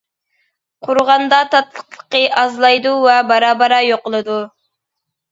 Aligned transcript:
قۇرۇغاندا 0.85 1.41
تاتلىقلىقى 1.55 2.21
ئازلايدۇ 2.43 2.93
ۋە 3.03 3.17
بارا 3.33 3.51
بارا 3.61 3.79
يوقىلىدۇ. 3.89 4.39